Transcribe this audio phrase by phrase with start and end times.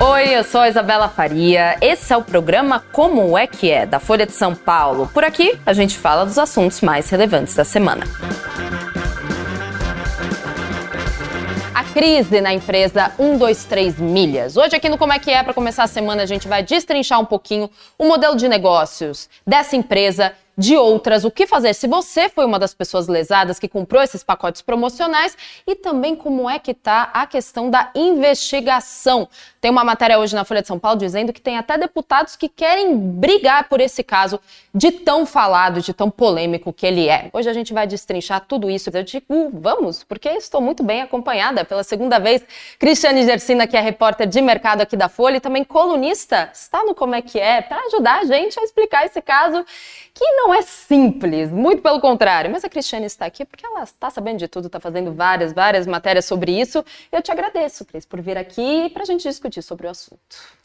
[0.00, 1.76] Oi, eu sou a Isabela Faria.
[1.82, 5.10] Esse é o programa Como é que é, da Folha de São Paulo.
[5.12, 8.06] Por aqui, a gente fala dos assuntos mais relevantes da semana.
[11.74, 14.56] A crise na empresa 123 Milhas.
[14.56, 17.20] Hoje aqui no Como é que é, para começar a semana, a gente vai destrinchar
[17.20, 17.68] um pouquinho
[17.98, 22.58] o modelo de negócios dessa empresa de outras, o que fazer se você foi uma
[22.58, 25.36] das pessoas lesadas que comprou esses pacotes promocionais
[25.66, 29.28] e também como é que está a questão da investigação.
[29.60, 32.48] Tem uma matéria hoje na Folha de São Paulo dizendo que tem até deputados que
[32.48, 34.40] querem brigar por esse caso
[34.74, 37.28] de tão falado, de tão polêmico que ele é.
[37.32, 38.90] Hoje a gente vai destrinchar tudo isso.
[38.92, 42.42] Eu digo, vamos, porque estou muito bem acompanhada pela segunda vez.
[42.78, 46.94] Cristiane Gersina, que é repórter de mercado aqui da Folha e também colunista, está no
[46.94, 49.64] Como é que é, para ajudar a gente a explicar esse caso
[50.14, 52.50] que não é simples, muito pelo contrário.
[52.50, 55.86] Mas a Cristiane está aqui porque ela está sabendo de tudo, está fazendo várias, várias
[55.86, 56.82] matérias sobre isso.
[57.12, 60.18] Eu te agradeço, Cris, por vir aqui para a gente discutir sobre o assunto.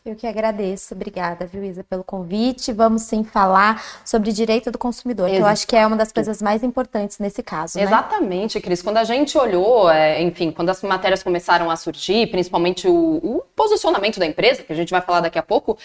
[0.06, 2.72] Eu que agradeço, obrigada, viu, Isa, pelo convite.
[2.72, 5.38] Vamos sim falar sobre direito do consumidor, Exato.
[5.38, 7.78] que eu acho que é uma das coisas mais importantes nesse caso.
[7.78, 7.84] Né?
[7.84, 8.82] Exatamente, Cris.
[8.82, 13.44] Quando a gente olhou, é, enfim, quando as matérias começaram a surgir, principalmente o, o
[13.56, 15.78] posicionamento da empresa, que a gente vai falar daqui a pouco,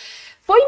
[0.42, 0.60] foi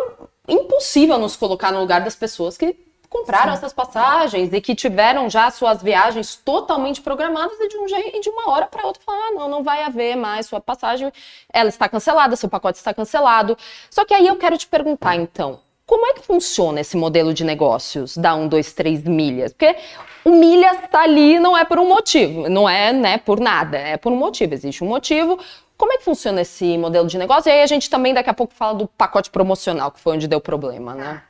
[0.49, 2.75] impossível nos colocar no lugar das pessoas que
[3.13, 3.59] compraram Sim.
[3.59, 8.31] essas passagens e que tiveram já suas viagens totalmente programadas e de, um jeito, de
[8.31, 11.13] uma hora para outra falar, ah, não, não vai haver mais sua passagem,
[11.53, 13.57] ela está cancelada, seu pacote está cancelado.
[13.91, 17.45] Só que aí eu quero te perguntar, então, como é que funciona esse modelo de
[17.45, 19.53] negócios da 1, 2, 3 milhas?
[19.53, 19.77] Porque
[20.25, 23.99] o milhas está ali não é por um motivo, não é né, por nada, é
[23.99, 25.39] por um motivo, existe um motivo.
[25.77, 27.51] Como é que funciona esse modelo de negócio?
[27.51, 30.27] E aí a gente também daqui a pouco fala do pacote promocional, que foi onde
[30.27, 31.23] deu problema, né?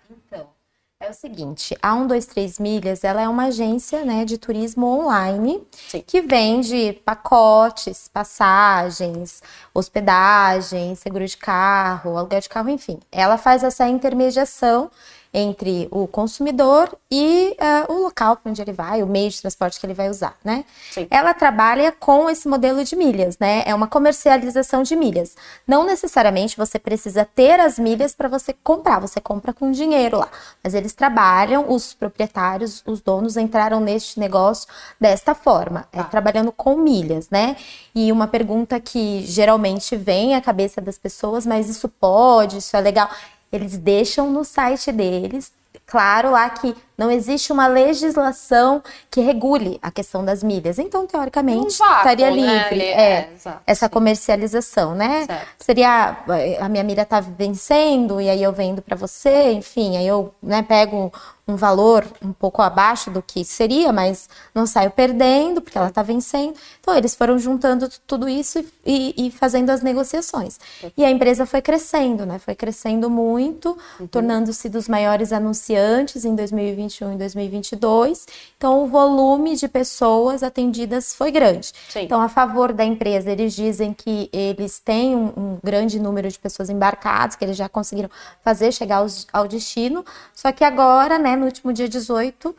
[1.03, 6.05] É o seguinte, a 123 Milhas, ela é uma agência né, de turismo online Sim.
[6.07, 9.43] que vende pacotes, passagens,
[9.75, 13.01] hospedagem, seguro de carro, aluguel de carro, enfim.
[13.11, 14.93] Ela faz essa intermediação
[15.35, 17.57] entre o consumidor e
[17.89, 20.37] uh, o local para onde ele vai, o meio de transporte que ele vai usar,
[20.45, 20.65] né?
[20.91, 21.07] Sim.
[21.11, 23.63] Ela trabalha com esse modelo de milhas, né?
[23.65, 25.35] É uma comercialização de milhas.
[25.67, 30.29] Não necessariamente você precisa ter as milhas para você comprar, você compra com dinheiro lá.
[30.63, 34.69] Mas eles trabalham, os proprietários, os donos entraram neste negócio
[35.01, 36.03] desta forma, é, tá.
[36.03, 37.57] é, trabalhando com milhas, né?
[37.95, 42.81] E uma pergunta que geralmente vem à cabeça das pessoas, mas isso pode, isso é
[42.81, 43.09] legal
[43.53, 45.53] eles deixam no site deles
[45.87, 50.79] claro lá que não existe uma legislação que regule a questão das milhas.
[50.79, 52.37] Então, teoricamente, vácuo, estaria né?
[52.37, 52.85] livre né?
[52.85, 53.11] é,
[53.45, 55.27] é, essa comercialização, né?
[55.27, 55.47] Certo.
[55.59, 56.17] Seria
[56.61, 60.63] a minha milha está vencendo e aí eu vendo para você, enfim, aí eu né,
[60.63, 61.13] pego
[61.53, 66.03] um valor um pouco abaixo do que seria, mas não saio perdendo porque ela está
[66.03, 66.55] vencendo.
[66.81, 70.59] Então eles foram juntando tudo isso e, e, fazendo as negociações.
[70.97, 72.39] E a empresa foi crescendo, né?
[72.39, 74.07] Foi crescendo muito, uhum.
[74.07, 78.27] tornando-se dos maiores anunciantes em 2021 e 2022.
[78.57, 81.73] Então o volume de pessoas atendidas foi grande.
[81.89, 82.03] Sim.
[82.03, 86.39] Então a favor da empresa eles dizem que eles têm um, um grande número de
[86.39, 88.11] pessoas embarcadas, que eles já conseguiram
[88.43, 90.05] fazer chegar aos, ao destino.
[90.35, 91.37] Só que agora, né?
[91.43, 92.57] No último dia 18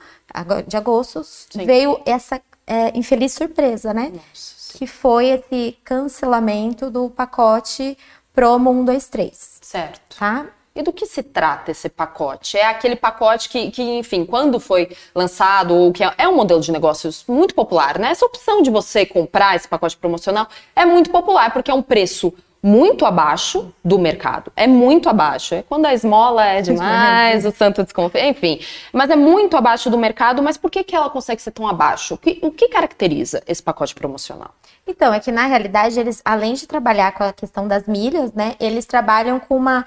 [0.67, 1.65] de agosto, Sim.
[1.65, 4.11] veio essa é, infeliz surpresa, né?
[4.13, 4.77] Nossa.
[4.77, 7.97] Que foi esse cancelamento do pacote
[8.33, 9.59] Promo 123.
[9.61, 10.17] Certo.
[10.17, 10.47] Tá?
[10.75, 12.57] E do que se trata esse pacote?
[12.57, 16.59] É aquele pacote que, que, enfim, quando foi lançado, ou que é, é um modelo
[16.59, 18.09] de negócios muito popular, né?
[18.09, 22.33] Essa opção de você comprar esse pacote promocional é muito popular, porque é um preço
[22.63, 24.49] muito abaixo do mercado.
[24.55, 25.53] É muito abaixo.
[25.53, 28.61] É quando a esmola é demais, o santo desconfia, enfim.
[28.93, 30.41] Mas é muito abaixo do mercado.
[30.41, 32.13] Mas por que, que ela consegue ser tão abaixo?
[32.13, 34.51] O que, o que caracteriza esse pacote promocional?
[34.87, 38.55] Então, é que na realidade eles, além de trabalhar com a questão das milhas, né,
[38.59, 39.85] eles trabalham com uma,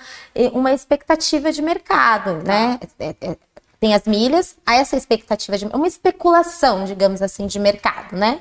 [0.52, 2.78] uma expectativa de mercado, né?
[2.98, 3.36] É, é,
[3.80, 8.40] tem as milhas, há essa expectativa de uma especulação, digamos assim, de mercado, né?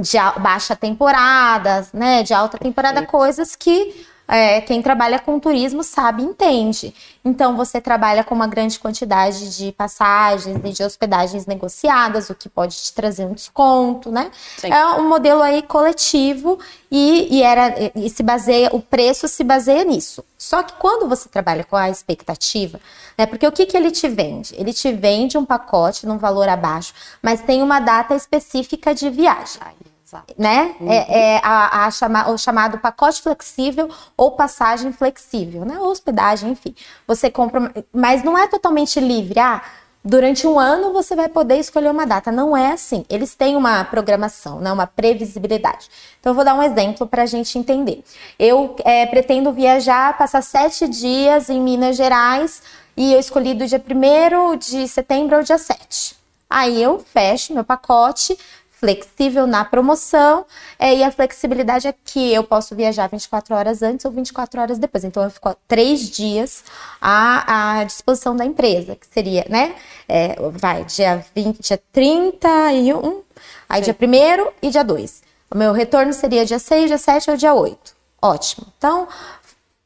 [0.00, 6.22] De baixa temporada, né, de alta temporada, coisas que é, quem trabalha com turismo sabe
[6.22, 6.94] e entende.
[7.24, 12.48] Então, você trabalha com uma grande quantidade de passagens e de hospedagens negociadas, o que
[12.48, 14.30] pode te trazer um desconto, né?
[14.58, 14.72] Sim.
[14.72, 16.58] É um modelo aí coletivo
[16.90, 20.24] e, e, era, e se baseia, o preço se baseia nisso.
[20.38, 22.78] Só que quando você trabalha com a expectativa,
[23.16, 23.26] né?
[23.26, 24.54] Porque o que, que ele te vende?
[24.56, 29.60] Ele te vende um pacote num valor abaixo, mas tem uma data específica de viagem.
[30.06, 30.34] Exato.
[30.38, 30.76] Né?
[30.78, 30.92] Uhum.
[30.92, 35.80] É, é a, a chama, o chamado pacote flexível ou passagem flexível, né?
[35.80, 36.76] Ou hospedagem, enfim.
[37.08, 39.40] Você compra, mas não é totalmente livre.
[39.40, 39.62] Ah,
[40.04, 42.30] durante um ano você vai poder escolher uma data.
[42.30, 43.04] Não é assim.
[43.10, 45.90] Eles têm uma programação, né, uma previsibilidade.
[46.20, 48.04] Então, eu vou dar um exemplo para a gente entender.
[48.38, 52.62] Eu é, pretendo viajar, passar sete dias em Minas Gerais
[52.96, 56.14] e eu escolhi do dia 1 de setembro ao dia 7.
[56.48, 58.38] Aí eu fecho meu pacote,
[58.78, 60.44] flexível na promoção,
[60.78, 64.78] é, e a flexibilidade é que eu posso viajar 24 horas antes ou 24 horas
[64.78, 65.02] depois.
[65.02, 66.62] Então, eu fico três dias
[67.00, 69.74] à, à disposição da empresa, que seria, né?
[70.06, 73.22] É, vai, dia 20, dia 31,
[73.68, 73.94] aí Sim.
[73.98, 75.22] dia 1 e dia 2.
[75.50, 77.96] O meu retorno seria dia 6, dia 7 ou dia 8.
[78.20, 78.66] Ótimo.
[78.76, 79.08] Então,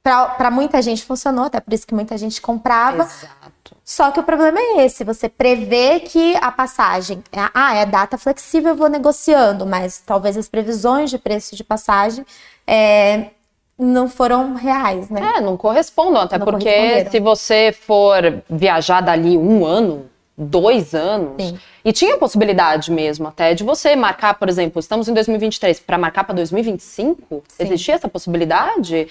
[0.03, 3.05] para muita gente funcionou, até por isso que muita gente comprava.
[3.05, 3.50] Exato.
[3.85, 8.19] Só que o problema é esse: você prevê que a passagem, é, ah, é data
[8.19, 12.25] flexível, eu vou negociando, mas talvez as previsões de preço de passagem
[12.67, 13.31] é,
[13.79, 15.35] não foram reais, né?
[15.37, 20.10] É, não correspondam, até não porque se você for viajar dali um ano,
[20.41, 21.43] dois anos.
[21.43, 21.59] Sim.
[21.85, 26.25] E tinha possibilidade mesmo até de você marcar, por exemplo, estamos em 2023, para marcar
[26.25, 27.43] para 2025?
[27.47, 27.65] Sim.
[27.65, 29.07] Existia essa possibilidade?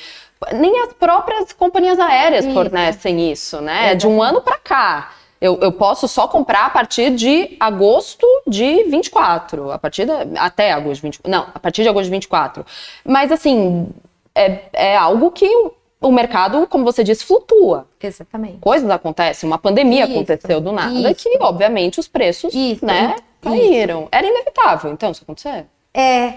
[0.53, 2.53] Nem as próprias companhias aéreas isso.
[2.53, 3.93] fornecem isso, né?
[3.95, 5.11] De um ano para cá.
[5.41, 9.71] Eu, eu, posso só comprar a partir de agosto de 24.
[9.71, 11.31] A partir da, até agosto de 24.
[11.31, 12.65] Não, a partir de agosto de 24.
[13.05, 13.87] Mas assim,
[14.35, 15.49] é, é algo que
[16.01, 17.87] o mercado, como você disse, flutua.
[18.01, 18.59] Exatamente.
[18.59, 21.29] Coisas acontecem, uma pandemia isso, aconteceu do nada, isso.
[21.29, 24.07] que obviamente os preços, isso, né, caíram.
[24.11, 25.65] Era inevitável, então, isso acontecer.
[25.93, 26.35] É,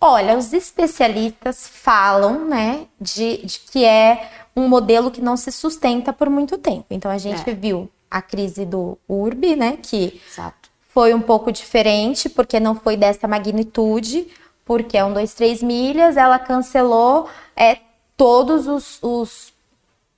[0.00, 6.12] olha, os especialistas falam, né, de, de, que é um modelo que não se sustenta
[6.12, 6.86] por muito tempo.
[6.90, 7.54] Então, a gente é.
[7.54, 10.68] viu a crise do URB, né, que Exato.
[10.90, 14.28] foi um pouco diferente, porque não foi dessa magnitude,
[14.66, 17.26] porque é um, dois, três milhas, ela cancelou
[17.56, 17.78] é,
[18.18, 19.52] todos os, os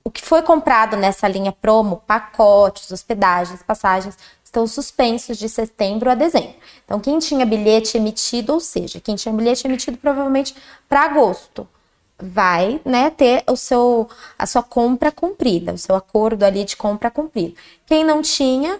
[0.03, 6.15] o que foi comprado nessa linha promo, pacotes, hospedagens, passagens, estão suspensos de setembro a
[6.15, 6.55] dezembro.
[6.83, 10.55] Então, quem tinha bilhete emitido, ou seja, quem tinha bilhete emitido provavelmente
[10.89, 11.67] para agosto,
[12.17, 17.09] vai né, ter o seu, a sua compra cumprida, o seu acordo ali de compra
[17.09, 17.55] cumprido.
[17.85, 18.79] Quem não tinha,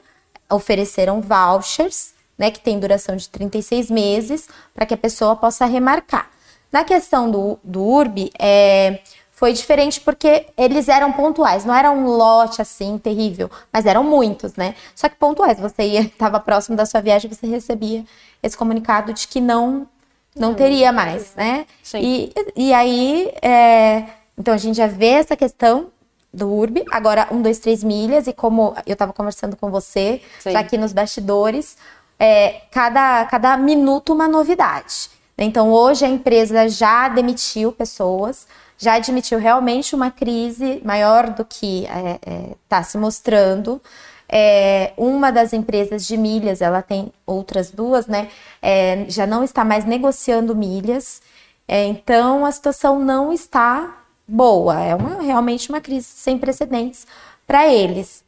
[0.50, 6.30] ofereceram vouchers, né, que tem duração de 36 meses, para que a pessoa possa remarcar.
[6.72, 9.00] Na questão do, do URB, é,
[9.32, 14.56] foi diferente porque eles eram pontuais, não era um lote assim terrível, mas eram muitos,
[14.56, 14.76] né?
[14.96, 18.06] Só que pontuais, você ia, estava próximo da sua viagem, você recebia
[18.44, 19.88] esse comunicado de que não
[20.34, 21.66] não teria mais, né?
[21.84, 22.00] Sim.
[22.02, 24.06] E, e aí, é,
[24.38, 25.88] então a gente já vê essa questão
[26.34, 30.52] do URB, agora um, dois, três milhas, e como eu estava conversando com você, Sim.
[30.52, 31.76] já aqui nos bastidores,
[32.18, 35.10] é, cada, cada minuto uma novidade.
[35.44, 38.48] Então, hoje a empresa já demitiu pessoas,
[38.78, 43.82] já admitiu realmente uma crise maior do que está é, é, tá se mostrando.
[44.30, 48.30] É, uma das empresas de milhas, ela tem outras duas, né?
[48.62, 51.22] É, já não está mais negociando milhas.
[51.68, 53.98] É, então, a situação não está
[54.28, 54.80] boa.
[54.80, 57.06] É uma, realmente uma crise sem precedentes
[57.46, 58.24] para eles.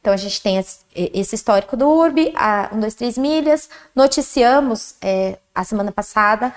[0.00, 0.58] Então, a gente tem
[0.94, 3.68] esse histórico do URB, a 1, 2, 3 milhas.
[3.94, 6.54] Noticiamos é, a semana passada,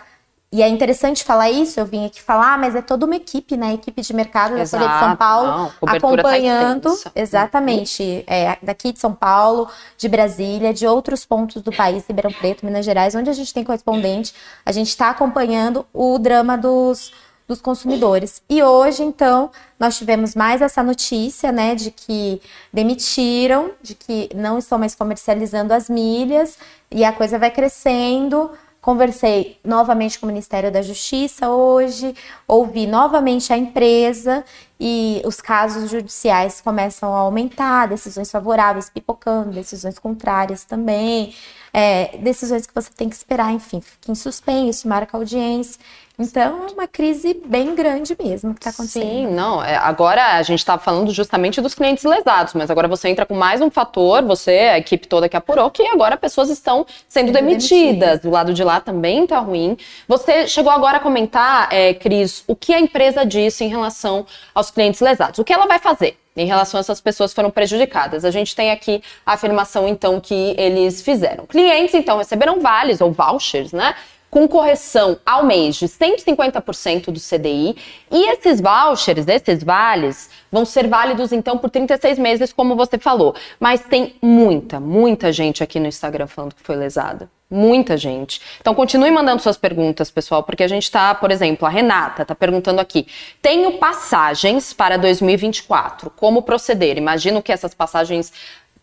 [0.54, 3.74] e é interessante falar isso, eu vim aqui falar, mas é toda uma equipe, né?
[3.74, 6.95] Equipe de mercado da Folha de São Paulo, não, tá acompanhando.
[6.95, 8.24] Tá exatamente.
[8.28, 9.68] É, daqui de São Paulo,
[9.98, 13.63] de Brasília, de outros pontos do país, Ribeirão Preto, Minas Gerais, onde a gente tem
[13.63, 14.31] correspondente.
[14.63, 17.12] A gente está acompanhando o drama dos
[17.48, 18.42] dos consumidores.
[18.50, 24.57] E hoje, então, nós tivemos mais essa notícia, né, de que demitiram, de que não
[24.57, 26.57] estão mais comercializando as milhas
[26.90, 28.52] e a coisa vai crescendo.
[28.81, 32.14] Conversei novamente com o Ministério da Justiça hoje,
[32.45, 34.44] ouvi novamente a empresa
[34.80, 41.33] e os casos judiciais começam a aumentar, decisões favoráveis pipocando, decisões contrárias também,
[41.71, 45.80] é, decisões que você tem que esperar, enfim, fica em suspenso, marca audiência.
[46.18, 49.03] Então, é uma crise bem grande mesmo que está acontecendo.
[49.03, 49.63] Sim, não.
[49.63, 53.33] É, agora a gente está falando justamente dos clientes lesados, mas agora você entra com
[53.33, 57.31] mais um fator, você, a equipe toda que apurou, que agora pessoas estão sendo, sendo
[57.31, 57.69] demitidas.
[57.69, 58.19] demitidas.
[58.19, 59.75] Do lado de lá também está ruim.
[60.07, 64.23] Você chegou agora a comentar, é, Cris, o que a empresa disse em relação
[64.63, 65.39] aos clientes lesados.
[65.39, 66.17] O que ela vai fazer?
[66.35, 68.25] em relação a essas pessoas que foram prejudicadas.
[68.25, 71.45] A gente tem aqui a afirmação, então, que eles fizeram.
[71.45, 73.95] Clientes, então, receberam vales ou vouchers, né?
[74.33, 77.78] Com correção ao mês de 150% do CDI.
[78.11, 83.35] E esses vouchers, esses vales, vão ser válidos então por 36 meses, como você falou.
[83.59, 87.30] Mas tem muita, muita gente aqui no Instagram falando que foi lesada.
[87.47, 88.42] Muita gente.
[88.59, 92.33] Então continue mandando suas perguntas, pessoal, porque a gente está, por exemplo, a Renata está
[92.33, 93.06] perguntando aqui:
[93.40, 96.09] tenho passagens para 2024.
[96.09, 96.97] Como proceder?
[96.97, 98.33] Imagino que essas passagens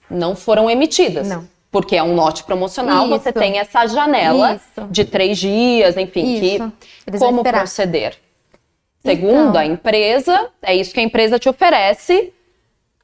[0.09, 1.27] não foram emitidas.
[1.27, 1.45] Não.
[1.71, 3.19] Porque é um lote promocional, Isso.
[3.19, 4.89] você tem essa janela Isso.
[4.91, 6.71] de três dias, enfim, Isso.
[6.71, 8.19] que Eles como proceder?
[9.05, 9.61] Segundo Então.
[9.61, 12.33] a empresa, é isso que a empresa te oferece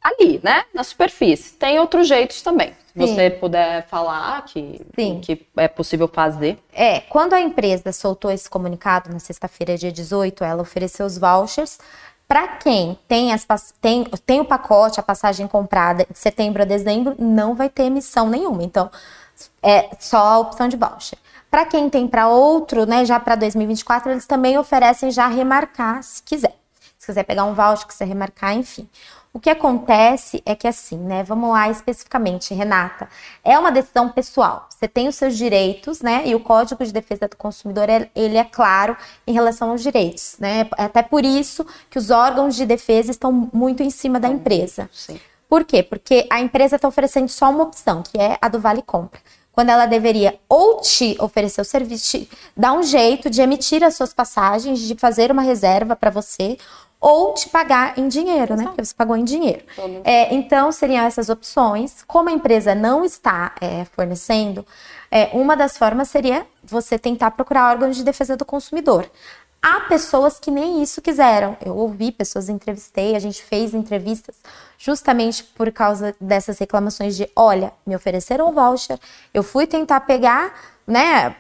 [0.03, 0.65] ali, né?
[0.75, 1.55] Na superfície.
[1.55, 2.73] Tem outros jeitos também.
[2.93, 3.15] Se Sim.
[3.15, 5.21] você puder falar que, Sim.
[5.23, 6.59] que é possível fazer.
[6.73, 11.79] É, quando a empresa soltou esse comunicado na sexta-feira, dia 18, ela ofereceu os vouchers
[12.28, 13.47] para quem tem, as,
[13.80, 18.28] tem, tem o pacote, a passagem comprada de setembro a dezembro, não vai ter emissão
[18.28, 18.64] nenhuma.
[18.64, 18.90] Então,
[19.62, 21.18] é só a opção de voucher.
[21.50, 26.23] Para quem tem para outro, né, já para 2024, eles também oferecem já remarcar, se
[26.23, 26.56] quiser.
[26.99, 28.88] Se quiser pegar um voucher, quiser remarcar, enfim.
[29.37, 31.23] O que acontece é que assim, né?
[31.23, 33.07] Vamos lá especificamente, Renata.
[33.45, 34.66] É uma decisão pessoal.
[34.71, 36.23] Você tem os seus direitos, né?
[36.25, 40.66] E o Código de Defesa do Consumidor, ele- é claro em relação aos direitos, né?
[40.78, 44.88] Até por isso que os órgãos de defesa estão muito em cima da empresa.
[44.90, 45.21] Sim.
[45.47, 45.83] Por quê?
[45.83, 49.21] Porque a empresa está oferecendo só uma opção, que é a do Vale Compra.
[49.52, 53.97] Quando ela deveria ou te oferecer o serviço, te dar um jeito de emitir as
[53.97, 56.59] suas passagens, de fazer uma reserva para você,
[57.00, 58.65] ou te pagar em dinheiro, né?
[58.65, 59.65] Porque você pagou em dinheiro.
[59.75, 60.00] Todo.
[60.05, 62.03] É, então, seriam essas opções.
[62.07, 64.67] Como a empresa não está é, fornecendo,
[65.11, 69.11] é, uma das formas seria você tentar procurar órgãos de defesa do consumidor.
[69.62, 71.57] Há pessoas que nem isso quiseram.
[71.65, 74.37] Eu ouvi pessoas, entrevistei, a gente fez entrevistas
[74.79, 78.99] justamente por causa dessas reclamações de, olha, me ofereceram um voucher,
[79.33, 80.55] eu fui tentar pegar,
[80.87, 81.35] né,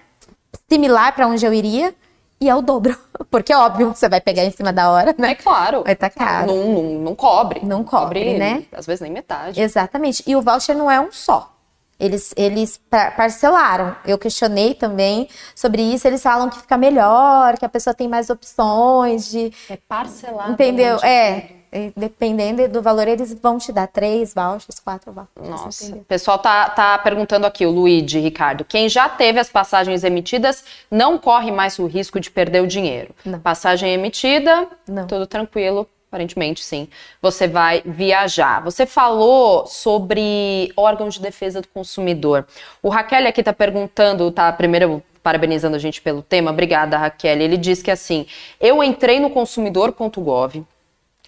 [0.68, 1.94] similar para onde eu iria
[2.40, 2.96] e é o dobro,
[3.30, 5.34] porque é óbvio, você vai pegar em cima da hora, É né?
[5.34, 5.82] claro.
[5.84, 6.46] Vai tá caro.
[6.54, 7.60] Não, não, não cobre.
[7.64, 8.64] Não cobre, né?
[8.72, 9.60] Às vezes nem metade.
[9.60, 10.22] Exatamente.
[10.26, 11.52] E o voucher não é um só.
[11.98, 13.96] Eles, eles pa- parcelaram.
[14.04, 16.06] Eu questionei também sobre isso.
[16.06, 19.50] Eles falam que fica melhor, que a pessoa tem mais opções de.
[19.70, 20.52] É parcelado.
[20.52, 20.98] Entendeu?
[20.98, 21.50] de É.
[21.96, 25.48] Dependendo do valor, eles vão te dar três vouchers, quatro vouchers.
[25.48, 26.02] Nossa, entendeu?
[26.02, 28.64] o pessoal tá, tá perguntando aqui, o Luigi, Ricardo.
[28.64, 33.14] Quem já teve as passagens emitidas não corre mais o risco de perder o dinheiro.
[33.24, 33.40] Não.
[33.40, 35.06] Passagem emitida, Não.
[35.06, 35.88] tudo tranquilo.
[36.08, 36.88] Aparentemente, sim.
[37.20, 38.62] Você vai viajar.
[38.62, 42.46] Você falou sobre órgãos de defesa do consumidor.
[42.82, 46.52] O Raquel aqui tá perguntando, tá primeiro parabenizando a gente pelo tema.
[46.52, 47.36] Obrigada, Raquel.
[47.40, 48.26] Ele diz que assim,
[48.60, 50.64] eu entrei no consumidor.gov,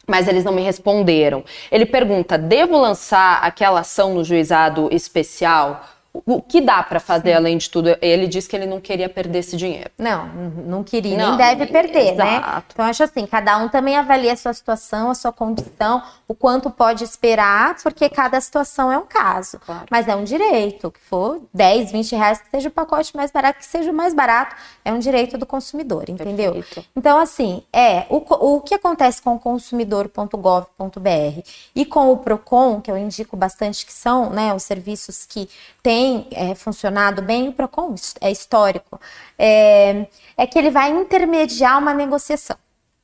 [0.08, 1.44] mas eles não me responderam.
[1.70, 5.84] Ele pergunta: devo lançar aquela ação no juizado especial?
[6.12, 7.96] O que dá para fazer além de tudo?
[8.00, 9.90] Ele disse que ele não queria perder esse dinheiro.
[9.98, 12.36] Não, não queria, Não, nem deve perder, né?
[12.36, 12.66] exato.
[12.72, 16.34] Então, eu acho assim, cada um também avalia a sua situação, a sua condição, o
[16.34, 19.60] quanto pode esperar, porque cada situação é um caso.
[19.60, 19.86] Claro.
[19.90, 23.58] Mas é um direito, que for 10, 20 reais, que seja o pacote mais barato,
[23.58, 26.54] que seja o mais barato, é um direito do consumidor, entendeu?
[26.54, 26.88] Perfeito.
[26.96, 31.42] Então, assim, é o, o que acontece com o consumidor.gov.br
[31.74, 35.48] e com o PROCON, que eu indico bastante, que são né, os serviços que
[35.82, 35.98] têm
[36.33, 39.00] é, funcionado bem, o PROCON é histórico,
[39.38, 42.57] é, é que ele vai intermediar uma negociação,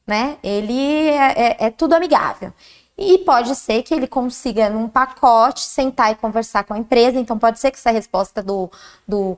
[0.06, 0.36] né?
[0.42, 2.52] Ele é, é- é tudo amigável.
[2.96, 7.18] E pode ser que ele consiga, num pacote, sentar e conversar com a empresa.
[7.18, 8.70] Então, pode ser que essa resposta do,
[9.06, 9.36] do,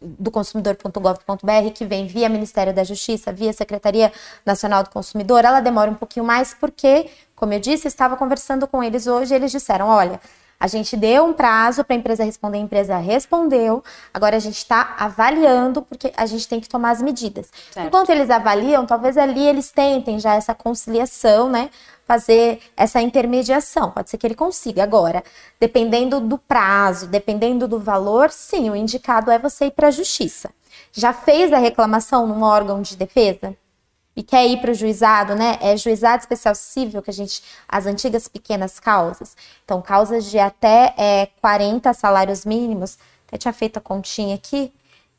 [0.00, 4.10] do consumidor.gov.br, que vem via Ministério da Justiça, via Secretaria
[4.44, 8.82] Nacional do Consumidor, ela demora um pouquinho mais, porque, como eu disse, estava conversando com
[8.82, 10.20] eles hoje, eles disseram: olha.
[10.58, 13.82] A gente deu um prazo para a empresa responder, a empresa respondeu.
[14.12, 17.50] Agora a gente está avaliando, porque a gente tem que tomar as medidas.
[17.70, 17.86] Certo.
[17.86, 21.70] Enquanto eles avaliam, talvez ali eles tentem já essa conciliação, né?
[22.06, 23.90] Fazer essa intermediação.
[23.90, 24.82] Pode ser que ele consiga.
[24.82, 25.24] Agora,
[25.58, 30.50] dependendo do prazo, dependendo do valor, sim, o indicado é você ir para a justiça.
[30.92, 33.56] Já fez a reclamação num órgão de defesa?
[34.16, 35.58] E quer ir para o juizado, né?
[35.60, 37.42] É juizado especial civil, que a gente.
[37.68, 39.36] As antigas pequenas causas.
[39.64, 42.98] Então, causas de até é, 40 salários mínimos.
[43.26, 44.72] Até tinha feito a continha aqui.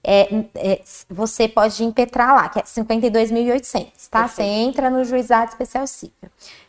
[0.07, 4.19] É, é, você pode impetrar lá, que é 52.800, tá?
[4.21, 4.35] Perfeito.
[4.35, 6.13] Você entra no juizado especial civil.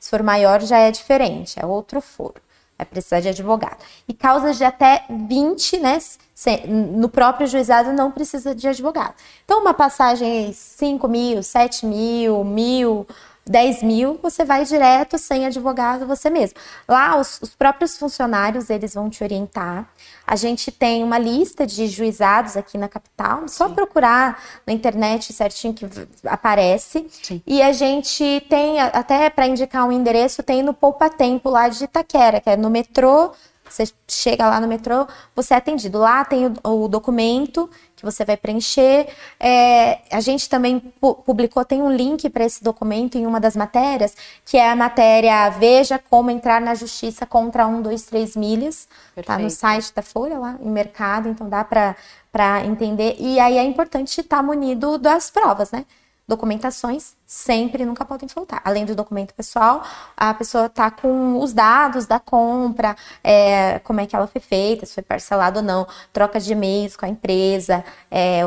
[0.01, 2.46] Se for maior, já é diferente, é outro foro.
[2.79, 3.79] Vai precisar de advogado.
[4.07, 5.99] E causas de até 20, né?
[6.69, 9.15] No próprio juizado não precisa de advogado.
[9.45, 13.07] Então, uma passagem 5 mil, 7 mil, mil,
[13.49, 16.59] 10 mil, você vai direto sem advogado você mesmo.
[16.89, 19.89] Lá, os, os próprios funcionários, eles vão te orientar.
[20.27, 23.47] A gente tem uma lista de juizados aqui na capital.
[23.47, 25.87] Só procurar na internet certinho que
[26.25, 27.07] aparece.
[27.23, 27.41] Sim.
[27.47, 31.85] E a gente tem, até para indicar um endereço, tem no Poupa Tempo lá de
[31.85, 33.31] Itaquera, que é no metrô
[33.69, 35.99] Você chega lá no metrô, você é atendido.
[35.99, 39.09] Lá tem o, o documento que você vai preencher.
[39.41, 43.57] É, a gente também pu publicou, tem um link para esse documento em uma das
[43.57, 48.87] matérias, que é a matéria Veja como entrar na justiça contra 123 milhas.
[49.17, 53.17] Está no site da Folha lá, em mercado, então dá para entender.
[53.19, 55.87] E aí é importante estar munido das provas, né?
[56.27, 58.61] Documentações sempre nunca podem faltar.
[58.65, 59.83] Além do documento pessoal,
[60.17, 64.87] a pessoa tá com os dados da compra, é, como é que ela foi feita,
[64.87, 68.43] se foi parcelado ou não, troca de e-mails com a empresa, é,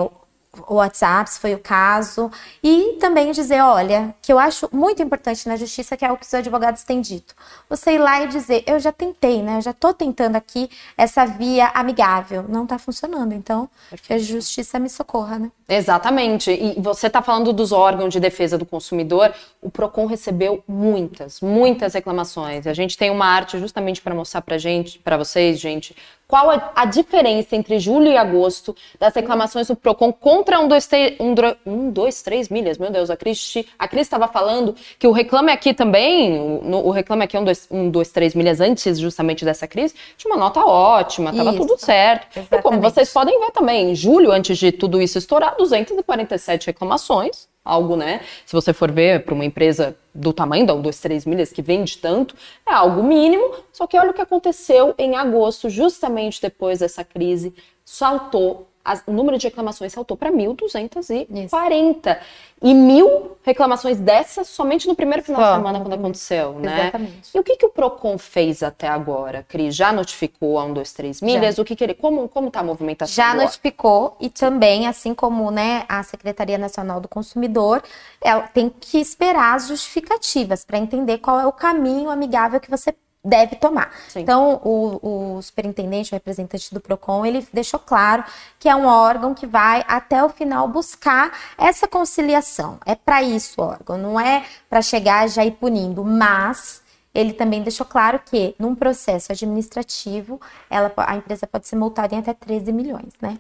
[0.68, 2.32] WhatsApp, se foi o caso,
[2.63, 6.25] e também dizer, olha, que eu acho muito importante na justiça, que é o que
[6.25, 7.36] os advogados têm dito.
[7.70, 9.58] Você ir lá e dizer, eu já tentei, né?
[9.58, 13.70] Eu já estou tentando aqui essa via amigável, não está funcionando, então
[14.04, 15.51] que a justiça me socorra, né?
[15.68, 16.51] Exatamente.
[16.51, 21.94] E você está falando dos órgãos de defesa do consumidor, o Procon recebeu muitas, muitas
[21.94, 22.66] reclamações.
[22.66, 25.96] A gente tem uma arte justamente para mostrar para gente, para vocês, gente,
[26.29, 30.88] qual a, a, diferença entre julho e agosto das reclamações do PROCON contra um, dois,
[31.19, 31.33] um,
[31.65, 32.77] um, dois três milhas?
[32.77, 36.91] Meu Deus, a Cris a Cris estava falando que o Reclame Aqui também, o, o
[36.91, 40.39] Reclame Aqui é um dois, um, dois, três milhas antes justamente dessa crise, tinha uma
[40.39, 42.27] nota ótima, estava tudo certo.
[42.38, 42.59] Exatamente.
[42.59, 47.50] E como vocês podem ver também, em julho, antes de tudo isso estourar, 247 reclamações
[47.63, 48.21] algo, né?
[48.45, 51.62] Se você for ver para uma empresa do tamanho da 1, 2, 3 milhas que
[51.62, 52.36] vende tanto,
[52.68, 53.56] é algo mínimo.
[53.72, 57.54] Só que olha o que aconteceu em agosto, justamente depois dessa crise,
[57.86, 58.69] saltou
[59.05, 62.19] o número de reclamações saltou para 1.240.
[62.62, 65.51] E mil reclamações dessas somente no primeiro final Só.
[65.51, 66.81] de semana, quando aconteceu, né?
[66.81, 67.29] Exatamente.
[67.34, 69.74] E o que, que o PROCON fez até agora, Cris?
[69.74, 71.55] Já notificou a 1, 2, 3 milhas?
[71.55, 71.62] Já.
[71.62, 71.93] O que, que ele.
[71.93, 73.15] Como, como tá a movimentação?
[73.15, 77.81] Já notificou e também, assim como né, a Secretaria Nacional do Consumidor,
[78.22, 82.93] ela tem que esperar as justificativas para entender qual é o caminho amigável que você
[83.24, 83.92] deve tomar.
[84.08, 84.22] Sim.
[84.22, 88.24] Então, o, o, superintendente, o representante do PROCON, ele deixou claro
[88.58, 92.80] que é um órgão que vai até o final buscar essa conciliação.
[92.86, 96.82] É para isso o órgão, não é para chegar já ir punindo, mas
[97.14, 102.20] ele também deixou claro que num processo administrativo, ela, a empresa pode ser multada em
[102.20, 103.38] até 13 milhões, né?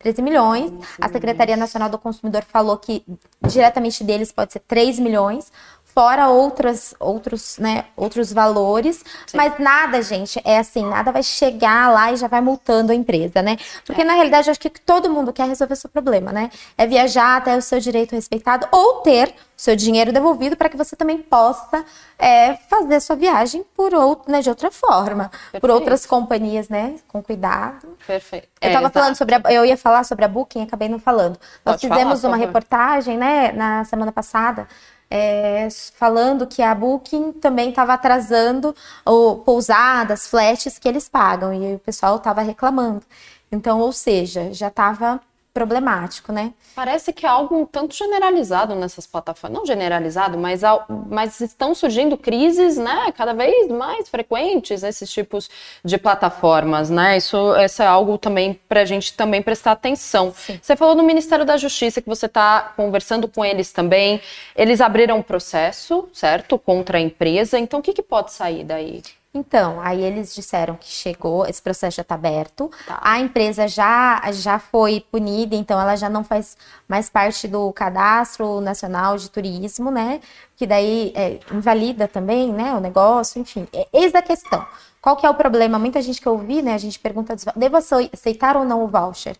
[0.00, 0.72] 13 milhões.
[0.98, 3.04] A Secretaria Nacional do Consumidor falou que
[3.46, 5.52] diretamente deles pode ser 3 milhões
[5.94, 9.36] fora outras, outros, né, outros valores, Sim.
[9.36, 13.42] mas nada, gente, é assim, nada vai chegar lá e já vai multando a empresa,
[13.42, 13.56] né?
[13.84, 14.04] Porque é.
[14.04, 16.50] na realidade eu acho que todo mundo quer resolver seu problema, né?
[16.76, 20.96] É viajar até o seu direito respeitado ou ter seu dinheiro devolvido para que você
[20.96, 21.84] também possa
[22.18, 25.60] é, fazer sua viagem por outro, né, de outra forma, Perfeito.
[25.60, 27.94] por outras companhias, né, com cuidado.
[28.06, 28.48] Perfeito.
[28.58, 31.38] Eu estava é, falando sobre a, eu ia falar sobre a Booking, acabei não falando.
[31.64, 34.66] Nós Pode fizemos falar, uma reportagem, né, na semana passada
[35.10, 41.74] é, falando que a Booking também estava atrasando o, pousadas, flashes que eles pagam, e
[41.74, 43.02] o pessoal estava reclamando.
[43.50, 45.20] Então, ou seja, já estava
[45.60, 46.54] problemático, né?
[46.74, 49.58] Parece que é algo um tanto generalizado nessas plataformas.
[49.58, 50.62] Não generalizado, mas,
[51.06, 53.12] mas estão surgindo crises, né?
[53.14, 55.50] Cada vez mais frequentes esses tipos
[55.84, 57.18] de plataformas, né?
[57.18, 60.32] Isso, isso é algo também para a gente também prestar atenção.
[60.34, 60.58] Sim.
[60.62, 64.18] Você falou do Ministério da Justiça que você está conversando com eles também.
[64.56, 66.58] Eles abriram um processo, certo?
[66.58, 67.58] Contra a empresa.
[67.58, 69.02] Então, o que, que pode sair daí?
[69.32, 72.98] Então, aí eles disseram que chegou, esse processo já está aberto, tá.
[73.00, 76.56] a empresa já, já foi punida, então ela já não faz
[76.88, 80.20] mais parte do cadastro nacional de turismo, né?
[80.56, 82.74] Que daí é, invalida também, né?
[82.74, 83.68] O negócio, enfim.
[83.72, 84.66] É, eis a questão.
[85.00, 85.78] Qual que é o problema?
[85.78, 86.74] Muita gente que eu ouvi, né?
[86.74, 89.36] A gente pergunta, devo aceitar ou não o voucher?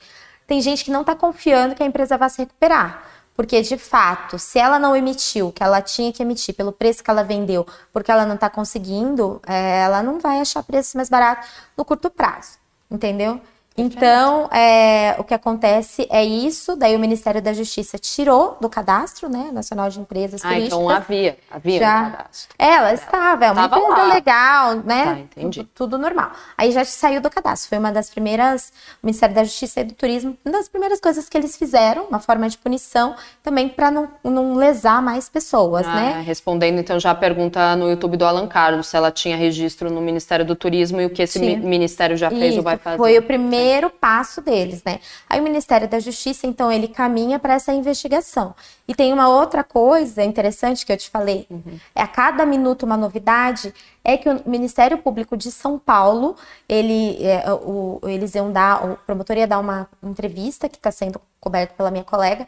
[0.46, 3.03] Tem gente que não está confiando que a empresa vai se recuperar.
[3.40, 7.03] Porque, de fato, se ela não emitiu o que ela tinha que emitir pelo preço
[7.03, 11.09] que ela vendeu, porque ela não está conseguindo, é, ela não vai achar preços mais
[11.09, 12.59] baratos no curto prazo,
[12.90, 13.40] entendeu?
[13.76, 19.28] Então, é, o que acontece é isso, daí o Ministério da Justiça tirou do cadastro,
[19.28, 20.78] né, Nacional de Empresas ah, Turísticas.
[20.78, 22.54] então havia, havia já, um cadastro.
[22.59, 24.14] Ela estava, é uma Tava empresa lá.
[24.14, 25.61] legal, né, tá, entendi.
[25.61, 26.33] Tudo, tudo, normal.
[26.59, 29.94] Aí já saiu do cadastro, foi uma das primeiras, o Ministério da Justiça e do
[29.94, 34.09] Turismo, uma das primeiras coisas que eles fizeram, uma forma de punição, também para não,
[34.22, 36.22] não lesar mais pessoas, ah, né.
[36.26, 40.00] Respondendo então já a pergunta no YouTube do Alan Carlos, se ela tinha registro no
[40.00, 41.56] Ministério do Turismo e o que esse Sim.
[41.61, 42.98] ministério já fez isso, ou vai fazer.
[42.98, 44.98] foi o primeiro primeiro passo deles, né?
[45.28, 48.52] Aí o Ministério da Justiça, então, ele caminha para essa investigação.
[48.88, 51.78] E tem uma outra coisa interessante que eu te falei, uhum.
[51.94, 53.72] é a cada minuto uma novidade,
[54.04, 56.35] é que o Ministério Público de São Paulo,
[56.68, 61.20] ele, é, o, eles iam dar, o promotor ia dar uma entrevista que está sendo
[61.38, 62.46] coberta pela minha colega,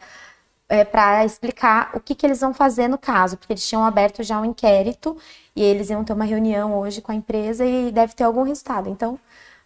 [0.67, 4.23] é, para explicar o que, que eles vão fazer no caso, porque eles tinham aberto
[4.23, 5.15] já um inquérito
[5.55, 8.89] e eles iam ter uma reunião hoje com a empresa e deve ter algum resultado.
[8.89, 9.17] Então,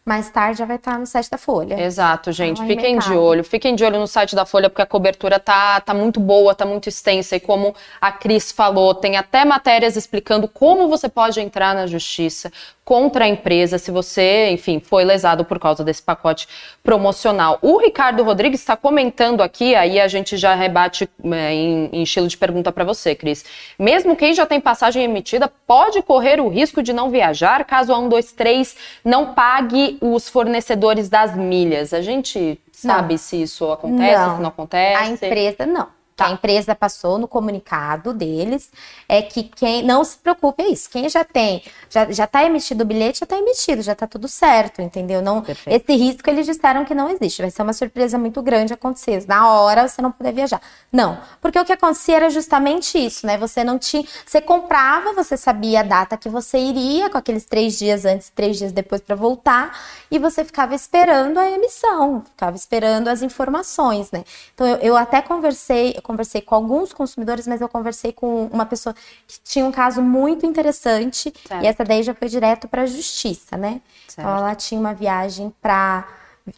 [0.08, 1.78] mais tarde já vai estar no site da Folha.
[1.84, 2.66] Exato, gente.
[2.66, 3.44] fiquem de olho.
[3.44, 6.66] Fiquem de olho no site da Folha, porque a cobertura tá, tá muito boa, tá
[6.66, 7.36] muito extensa.
[7.36, 12.50] E como a Cris falou, tem até matérias explicando como você pode entrar na justiça,
[12.88, 16.48] contra a empresa se você, enfim, foi lesado por causa desse pacote
[16.82, 17.60] promocional.
[17.62, 22.30] O Ricardo Rodrigues está comentando aqui, aí a gente já rebate é, em, em, estilo
[22.30, 23.44] de pergunta para você, Cris.
[23.78, 27.98] Mesmo quem já tem passagem emitida pode correr o risco de não viajar caso a
[27.98, 31.94] 123 não pague os fornecedores das milhas.
[31.94, 33.18] A gente sabe não.
[33.18, 34.36] se isso acontece, não.
[34.36, 35.04] se não acontece?
[35.04, 35.97] A empresa não.
[36.18, 36.26] Tá.
[36.26, 38.72] a empresa passou no comunicado deles
[39.08, 40.90] é que quem não se preocupe é isso.
[40.90, 44.28] Quem já tem, já, já tá emitido o bilhete, já está emitido, já está tudo
[44.28, 45.22] certo, entendeu?
[45.22, 47.44] Não, esse risco eles disseram que não existe.
[47.44, 49.24] Vai ser uma surpresa muito grande acontecer.
[49.28, 50.60] Na hora você não puder viajar.
[50.92, 53.38] Não, porque o que acontecia era justamente isso, né?
[53.38, 57.78] Você não tinha, você comprava, você sabia a data que você iria, com aqueles três
[57.78, 59.78] dias antes, três dias depois para voltar,
[60.10, 64.24] e você ficava esperando a emissão, ficava esperando as informações, né?
[64.56, 68.96] Então eu, eu até conversei conversei com alguns consumidores, mas eu conversei com uma pessoa
[69.28, 71.64] que tinha um caso muito interessante certo.
[71.64, 73.82] e essa daí já foi direto para a justiça, né?
[74.08, 74.20] Certo.
[74.20, 76.08] Então ela tinha uma viagem para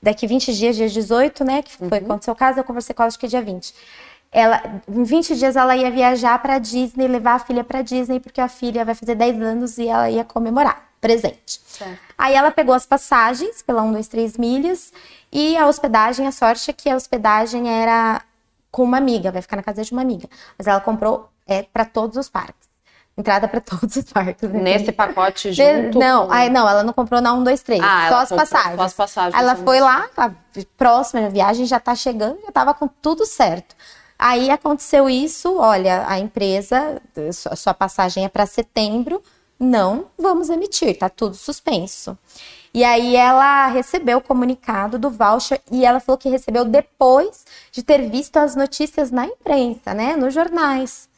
[0.02, 2.06] daqui 20 dias, dia 18, né, que foi uhum.
[2.06, 3.74] aconteceu o caso, eu conversei com ela acho que dia 20.
[4.32, 8.40] Ela, em 20 dias ela ia viajar para Disney, levar a filha para Disney, porque
[8.40, 11.60] a filha vai fazer 10 anos e ela ia comemorar, presente.
[11.66, 12.00] Certo.
[12.16, 14.94] Aí ela pegou as passagens pela 1, 2, 3 milhas
[15.32, 18.22] e a hospedagem, a sorte é que a hospedagem era
[18.72, 20.28] com uma amiga, vai ficar na casa de uma amiga.
[20.58, 22.70] Mas ela comprou é, para todos os parques.
[23.18, 24.50] Entrada para todos os parques.
[24.50, 26.00] Nesse pacote junto?
[26.00, 26.34] Não, com...
[26.34, 27.82] aí, não, ela não comprou na 1, 2, 3.
[27.84, 28.76] Ah, só as passagens.
[28.76, 29.42] Só as passagens.
[29.42, 30.32] Ela foi lá, a
[30.78, 33.76] próxima viagem já tá chegando, já tava com tudo certo.
[34.18, 37.02] Aí aconteceu isso, olha, a empresa,
[37.56, 39.24] sua passagem é para setembro,
[39.60, 42.18] não vamos emitir, tá tudo suspenso.
[42.74, 47.84] E aí ela recebeu o comunicado do voucher e ela falou que recebeu depois de
[47.84, 51.10] ter visto as notícias na imprensa, né, nos jornais.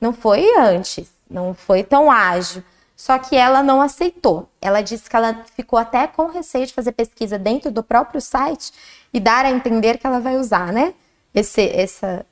[0.00, 2.62] Não foi antes, não foi tão ágil.
[2.96, 4.46] Só que ela não aceitou.
[4.60, 8.72] Ela disse que ela ficou até com receio de fazer pesquisa dentro do próprio site
[9.10, 10.92] e dar a entender que ela vai usar, né?
[11.34, 12.26] Esse, essa,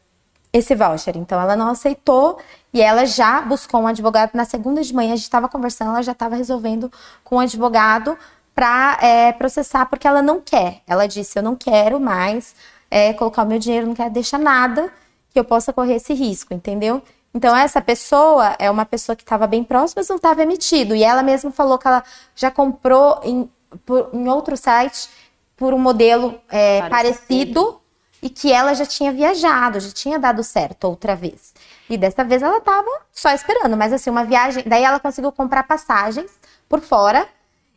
[0.52, 1.16] esse voucher.
[1.16, 2.38] Então ela não aceitou
[2.72, 5.12] e ela já buscou um advogado na segunda de manhã.
[5.12, 6.92] A gente estava conversando, ela já estava resolvendo
[7.24, 8.16] com o um advogado
[8.54, 10.82] para é, processar, porque ela não quer.
[10.86, 12.54] Ela disse: Eu não quero mais
[12.90, 14.92] é, colocar o meu dinheiro, não quero deixar nada
[15.32, 17.02] que eu possa correr esse risco, entendeu?
[17.32, 20.94] Então, essa pessoa é uma pessoa que estava bem próxima, mas não estava emitido.
[20.94, 22.02] E ela mesma falou que ela
[22.34, 23.48] já comprou em,
[23.84, 25.08] por, em outro site
[25.56, 26.88] por um modelo é, parecido.
[26.90, 27.80] parecido
[28.22, 31.52] e que ela já tinha viajado, já tinha dado certo outra vez.
[31.88, 34.64] E dessa vez ela estava só esperando, mas assim, uma viagem.
[34.66, 36.30] Daí ela conseguiu comprar passagens
[36.68, 37.26] por fora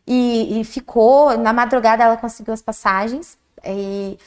[0.06, 4.18] e, e ficou, na madrugada ela conseguiu as passagens e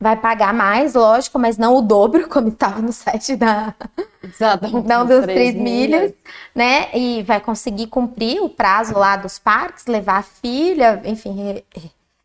[0.00, 3.74] vai pagar mais, lógico, mas não o dobro, como estava no site da.
[4.22, 4.66] Exato.
[4.82, 6.14] Não dos 3 milhas, milhas,
[6.54, 6.88] né?
[6.92, 11.62] E vai conseguir cumprir o prazo lá dos parques, levar a filha, enfim,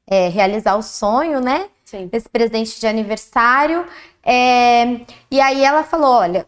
[0.08, 1.68] é, realizar o sonho, né?
[1.86, 2.10] Sim.
[2.12, 3.86] Esse presente de aniversário.
[4.24, 6.48] É, e aí ela falou: olha,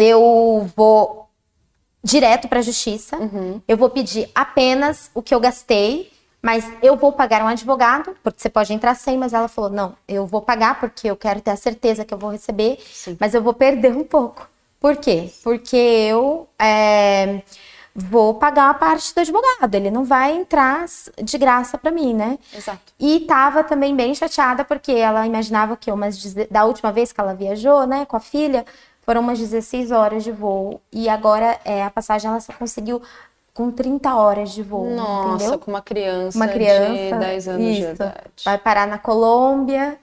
[0.00, 1.28] eu vou
[2.02, 3.16] direto para a justiça.
[3.16, 3.60] Uhum.
[3.66, 8.40] Eu vou pedir apenas o que eu gastei, mas eu vou pagar um advogado, porque
[8.40, 11.50] você pode entrar sem, mas ela falou: não, eu vou pagar porque eu quero ter
[11.50, 13.16] a certeza que eu vou receber, Sim.
[13.18, 14.48] mas eu vou perder um pouco.
[14.80, 15.30] Por quê?
[15.42, 17.42] Porque eu é,
[17.92, 20.86] vou pagar a parte do advogado, ele não vai entrar
[21.20, 22.38] de graça para mim, né?
[22.56, 22.80] Exato.
[22.98, 27.34] E tava também bem chateada porque ela imaginava que umas da última vez que ela
[27.34, 28.64] viajou, né, com a filha,
[29.08, 30.82] foram umas 16 horas de voo.
[30.92, 33.00] E agora é, a passagem ela só conseguiu
[33.54, 34.90] com 30 horas de voo.
[34.90, 35.58] Nossa, entendeu?
[35.58, 37.86] com uma criança, uma criança de 10 anos isso.
[37.86, 38.44] de idade.
[38.44, 39.96] Vai parar na Colômbia.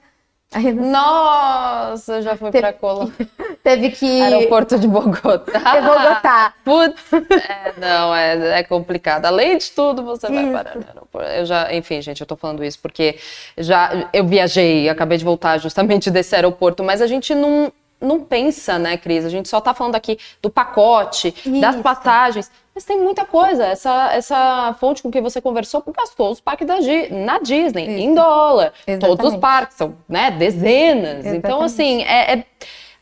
[0.52, 3.28] Aí, Nossa, já foi pra Colômbia.
[3.62, 4.22] Teve que.
[4.22, 5.36] Aeroporto de Bogotá.
[5.36, 6.54] De Bogotá.
[6.64, 7.12] Putz.
[7.12, 9.26] É, não, é, é complicado.
[9.26, 11.28] Além de tudo, você vai parar no aeroporto.
[11.28, 13.20] Eu já, enfim, gente, eu tô falando isso porque
[13.56, 18.78] já eu viajei, acabei de voltar justamente desse aeroporto, mas a gente não não pensa,
[18.78, 19.24] né, Cris?
[19.24, 21.60] A gente só tá falando aqui do pacote, Isso.
[21.60, 23.64] das passagens, mas tem muita coisa.
[23.64, 26.76] Essa, essa fonte com que você conversou gastou os parques da,
[27.10, 28.04] na Disney, Isso.
[28.04, 28.72] em dólar.
[28.86, 29.16] Exatamente.
[29.18, 31.20] Todos os parques, são né, dezenas.
[31.20, 31.38] Exatamente.
[31.38, 32.44] Então, assim, é, é,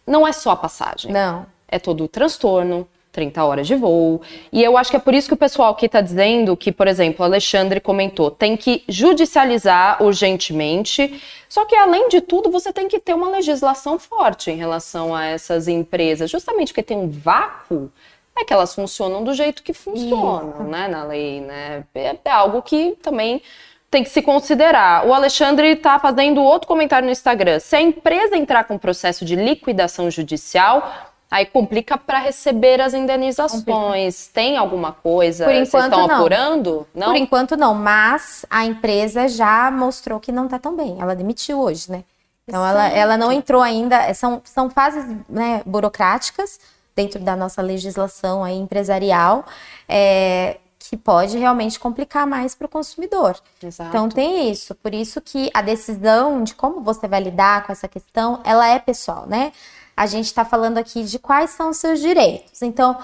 [0.07, 1.11] não é só a passagem.
[1.11, 1.47] Não.
[1.67, 4.21] É todo o transtorno, 30 horas de voo.
[4.53, 6.89] E eu acho que é por isso que o pessoal aqui está dizendo que, por
[6.89, 11.23] exemplo, o Alexandre comentou, tem que judicializar urgentemente.
[11.49, 15.25] Só que, além de tudo, você tem que ter uma legislação forte em relação a
[15.25, 17.91] essas empresas, justamente porque tem um vácuo.
[18.37, 21.85] É que elas funcionam do jeito que funcionam, né, na lei, né?
[21.95, 23.41] É, é algo que também
[23.89, 25.07] tem que se considerar.
[25.07, 27.61] O Alexandre está fazendo outro comentário no Instagram.
[27.61, 33.65] Se a empresa entrar com processo de liquidação judicial, Aí complica para receber as indenizações.
[33.65, 34.31] Complica.
[34.33, 35.47] Tem alguma coisa?
[35.47, 36.15] Por enquanto Vocês estão não.
[36.15, 36.87] apurando?
[36.95, 37.09] Não?
[37.09, 40.97] Por enquanto não, mas a empresa já mostrou que não está tão bem.
[41.01, 42.05] Ela demitiu hoje, né?
[42.47, 44.15] Então ela, ela não entrou ainda.
[44.15, 46.61] São, são fases né, burocráticas
[46.95, 49.45] dentro da nossa legislação aí, empresarial.
[49.89, 53.37] É, que pode realmente complicar mais para o consumidor.
[53.61, 53.89] Exato.
[53.89, 57.89] Então tem isso, por isso que a decisão de como você vai lidar com essa
[57.89, 59.51] questão, ela é pessoal, né?
[59.97, 62.63] A gente está falando aqui de quais são os seus direitos.
[62.63, 62.99] Então,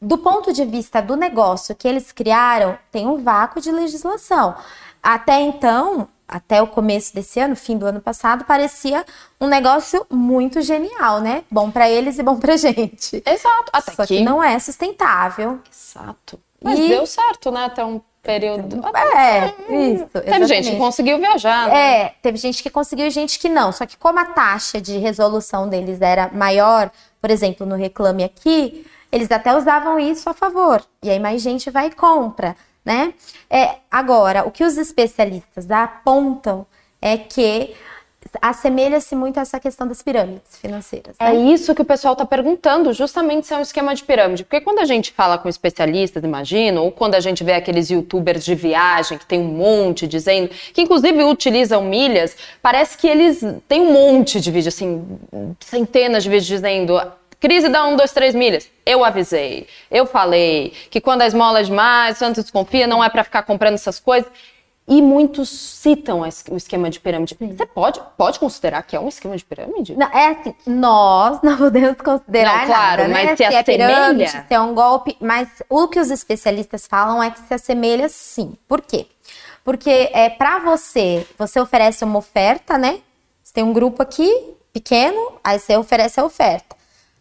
[0.00, 4.54] do ponto de vista do negócio que eles criaram, tem um vácuo de legislação.
[5.02, 9.04] Até então, até o começo desse ano, fim do ano passado, parecia
[9.40, 11.42] um negócio muito genial, né?
[11.50, 13.22] Bom para eles e bom para gente.
[13.26, 13.70] Exato.
[13.72, 14.18] Até Só que...
[14.18, 15.60] que não é sustentável.
[15.70, 16.38] Exato.
[16.62, 16.88] Mas e...
[16.88, 17.64] deu certo, né?
[17.64, 18.82] Até um período.
[19.16, 20.06] É, isso.
[20.06, 20.48] Teve exatamente.
[20.48, 22.02] gente que conseguiu viajar, né?
[22.02, 23.72] É, teve gente que conseguiu e gente que não.
[23.72, 28.86] Só que como a taxa de resolução deles era maior, por exemplo, no Reclame Aqui,
[29.10, 30.82] eles até usavam isso a favor.
[31.02, 33.14] E aí mais gente vai e compra, né?
[33.48, 36.66] É, agora, o que os especialistas apontam
[37.00, 37.74] é que
[38.40, 41.16] assemelha-se muito a essa questão das pirâmides financeiras.
[41.18, 41.30] Né?
[41.30, 44.44] É isso que o pessoal está perguntando, justamente se é um esquema de pirâmide.
[44.44, 48.44] Porque quando a gente fala com especialistas, imagino, ou quando a gente vê aqueles youtubers
[48.44, 53.80] de viagem, que tem um monte dizendo, que inclusive utilizam milhas, parece que eles têm
[53.80, 55.18] um monte de vídeos, assim,
[55.60, 57.00] centenas de vídeos dizendo
[57.40, 58.70] Crise da 1, 2, 3 milhas.
[58.84, 59.66] Eu avisei.
[59.90, 63.74] Eu falei que quando a esmola é demais, tanto desconfia, não é para ficar comprando
[63.74, 64.30] essas coisas.
[64.88, 67.36] E muitos citam o esquema de pirâmide.
[67.38, 67.56] Sim.
[67.56, 69.94] Você pode, pode considerar que é um esquema de pirâmide?
[69.94, 73.24] Não, é assim, nós não podemos considerar não, claro, nada, né?
[73.24, 73.60] mas se, se assemelha...
[73.60, 77.54] é pirâmide, se é um golpe, mas o que os especialistas falam é que se
[77.54, 78.56] assemelha sim.
[78.66, 79.06] Por quê?
[79.62, 83.00] Porque é para você, você oferece uma oferta, né?
[83.44, 86.74] Você tem um grupo aqui pequeno, aí você oferece a oferta.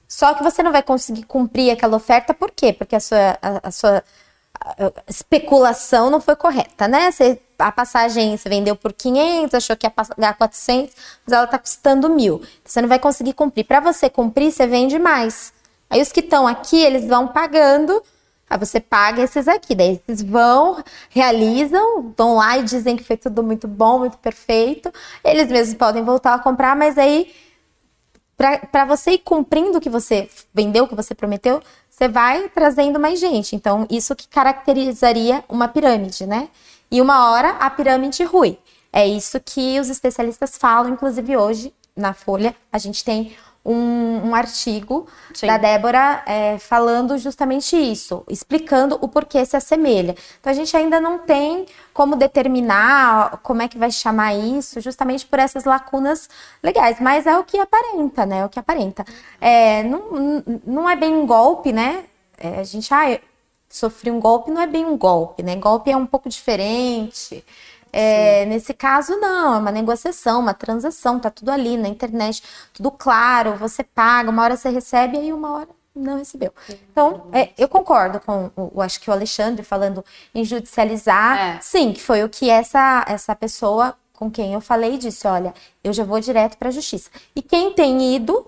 [0.08, 2.74] Só que você não vai conseguir cumprir aquela oferta, por quê?
[2.74, 4.04] Porque a sua, a, a sua
[5.08, 7.12] especulação não foi correta, né?
[7.12, 10.96] Você, a passagem você vendeu por 500, achou que ia pagar 400,
[11.26, 12.36] mas ela está custando mil.
[12.36, 13.66] Então, você não vai conseguir cumprir.
[13.66, 15.54] Para você cumprir, você vende mais.
[15.90, 18.02] Aí os que estão aqui, eles vão pagando.
[18.50, 19.76] Aí você paga esses aqui.
[19.76, 24.92] Daí esses vão, realizam, vão lá e dizem que foi tudo muito bom, muito perfeito.
[25.24, 27.32] Eles mesmos podem voltar a comprar, mas aí
[28.72, 32.98] para você ir cumprindo o que você vendeu, o que você prometeu, você vai trazendo
[32.98, 33.54] mais gente.
[33.54, 36.48] Então, isso que caracterizaria uma pirâmide, né?
[36.92, 38.58] E uma hora a pirâmide rui.
[38.92, 44.36] É isso que os especialistas falam, inclusive hoje na Folha, a gente tem um, um
[44.36, 45.48] artigo Sim.
[45.48, 50.16] da Débora é, falando justamente isso, explicando o porquê se assemelha.
[50.40, 55.26] Então a gente ainda não tem como determinar como é que vai chamar isso, justamente
[55.26, 56.30] por essas lacunas
[56.64, 58.40] legais, mas é o que aparenta, né?
[58.40, 59.06] É o que aparenta.
[59.40, 62.06] É, não, não é bem um golpe, né?
[62.38, 63.20] É, a gente, ah,
[63.70, 65.56] sofri um golpe, não é bem um golpe, né?
[65.56, 67.44] Golpe é um pouco diferente.
[67.92, 72.92] É, nesse caso, não, é uma negociação, uma transação, tá tudo ali na internet, tudo
[72.92, 76.54] claro, você paga, uma hora você recebe, aí uma hora não recebeu.
[76.92, 80.04] Então, é, eu concordo com o, acho que o Alexandre falando
[80.34, 81.60] em judicializar, é.
[81.62, 85.54] sim, que foi o que essa, essa pessoa com quem eu falei disse, olha,
[85.84, 87.10] eu já vou direto para a justiça.
[87.36, 88.46] E quem tem ido,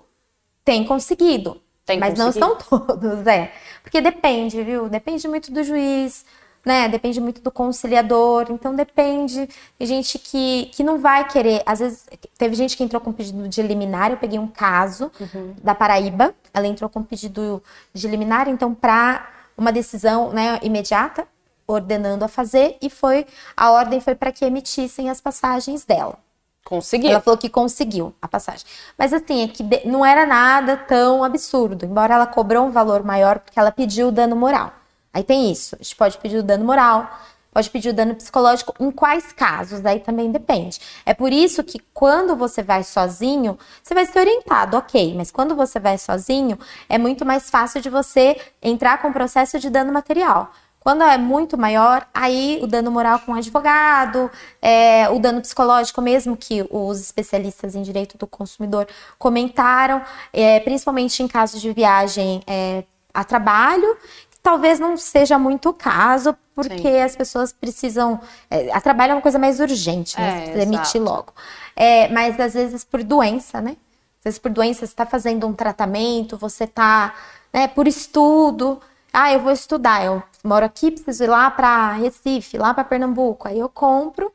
[0.66, 1.62] tem conseguido.
[1.86, 2.48] Tem mas conseguido.
[2.48, 3.54] não são todos, é.
[3.84, 4.90] Porque depende, viu?
[4.90, 6.26] Depende muito do juiz,
[6.66, 6.88] né?
[6.88, 9.48] Depende muito do conciliador, então depende.
[9.78, 11.62] Tem gente que, que não vai querer.
[11.66, 12.06] Às vezes,
[12.38, 14.12] teve gente que entrou com pedido de liminar.
[14.12, 15.56] Eu peguei um caso uhum.
[15.62, 17.62] da Paraíba, ela entrou com pedido
[17.94, 21.28] de liminar, então, para uma decisão né, imediata,
[21.68, 26.18] ordenando a fazer, e foi a ordem foi para que emitissem as passagens dela.
[26.66, 27.10] Conseguiu.
[27.10, 28.66] Ela falou que conseguiu a passagem.
[28.98, 33.40] Mas assim, é que não era nada tão absurdo, embora ela cobrou um valor maior
[33.40, 34.72] porque ela pediu o dano moral.
[35.14, 35.76] Aí tem isso.
[35.76, 37.10] A gente pode pedir o dano moral,
[37.52, 38.74] pode pedir o dano psicológico.
[38.80, 39.82] Em quais casos?
[39.82, 40.80] Daí também depende.
[41.06, 45.14] É por isso que quando você vai sozinho, você vai ser orientado, ok.
[45.16, 49.60] Mas quando você vai sozinho, é muito mais fácil de você entrar com o processo
[49.60, 50.52] de dano material.
[50.82, 56.02] Quando é muito maior, aí o dano moral com o advogado, é, o dano psicológico
[56.02, 58.88] mesmo, que os especialistas em direito do consumidor
[59.20, 60.02] comentaram,
[60.34, 63.96] é, principalmente em casos de viagem é, a trabalho,
[64.42, 67.02] talvez não seja muito o caso, porque Sim.
[67.02, 68.20] as pessoas precisam.
[68.50, 70.50] É, a trabalho é uma coisa mais urgente, né?
[70.50, 71.32] É, demitir logo.
[71.76, 73.78] É, mas às vezes por doença, né?
[74.20, 77.14] Às vezes por doença, você está fazendo um tratamento, você está,
[77.54, 78.82] né, por estudo.
[79.14, 83.48] Ah, eu vou estudar, eu moro aqui, preciso ir lá para Recife, lá para Pernambuco.
[83.48, 84.32] Aí eu compro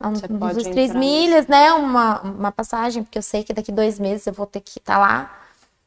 [0.00, 1.72] um, dos três milhas, né?
[1.72, 4.94] Uma, uma passagem, porque eu sei que daqui dois meses eu vou ter que estar
[4.94, 5.40] tá lá.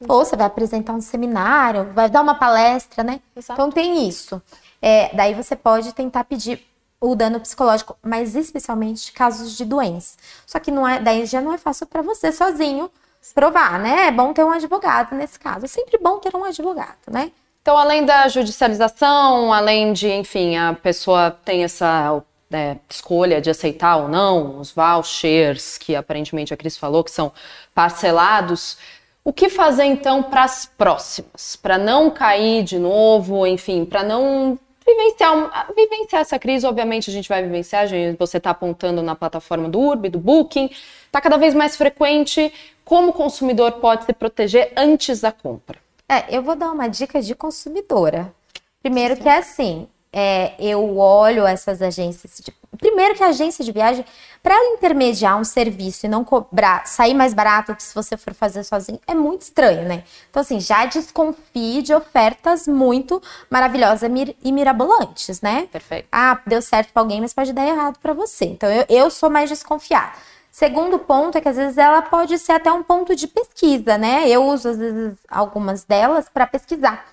[0.07, 3.19] Ou você vai apresentar um seminário, vai dar uma palestra, né?
[3.35, 3.59] Exato.
[3.59, 4.41] Então tem isso.
[4.79, 6.63] É, daí você pode tentar pedir
[7.01, 10.17] o dano psicológico, mas especialmente casos de doença.
[10.45, 12.91] Só que não é, daí já não é fácil para você sozinho
[13.33, 14.07] provar, né?
[14.07, 15.65] É bom ter um advogado nesse caso.
[15.65, 17.31] É sempre bom ter um advogado, né?
[17.67, 23.97] Então, além da judicialização, além de, enfim, a pessoa tem essa né, escolha de aceitar
[23.97, 27.29] ou não os vouchers que aparentemente a Cris falou que são
[27.75, 28.77] parcelados.
[29.21, 31.57] O que fazer então para as próximas?
[31.57, 37.27] Para não cair de novo, enfim, para não vivenciar, vivenciar essa crise, obviamente a gente
[37.27, 40.69] vai vivenciar, gente, você está apontando na plataforma do Urb, do Booking,
[41.05, 42.49] está cada vez mais frequente.
[42.85, 45.85] Como o consumidor pode se proteger antes da compra?
[46.09, 48.33] É, eu vou dar uma dica de consumidora.
[48.81, 49.21] Primeiro Sim.
[49.21, 52.41] que é assim, é, eu olho essas agências.
[52.43, 52.53] De...
[52.77, 54.05] Primeiro que a agência de viagem,
[54.41, 58.33] para ela intermediar um serviço e não cobrar, sair mais barato que se você for
[58.33, 60.03] fazer sozinho, é muito estranho, né?
[60.29, 64.09] Então, assim, já desconfie de ofertas muito maravilhosas
[64.43, 65.67] e mirabolantes, né?
[65.71, 66.07] Perfeito.
[66.11, 68.45] Ah, deu certo para alguém, mas pode dar errado para você.
[68.45, 70.13] Então, eu, eu sou mais desconfiada.
[70.57, 74.27] Segundo ponto é que às vezes ela pode ser até um ponto de pesquisa, né?
[74.27, 77.05] Eu uso às vezes algumas delas para pesquisar.